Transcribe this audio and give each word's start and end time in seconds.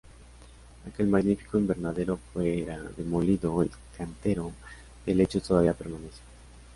Aunque 0.83 1.03
el 1.03 1.09
magnífico 1.09 1.59
invernadero 1.59 2.17
fuera 2.33 2.81
demolido, 2.97 3.61
el 3.61 3.69
cantero 3.95 4.51
de 5.05 5.11
helechos 5.11 5.43
todavía 5.43 5.75
permanece. 5.75 6.21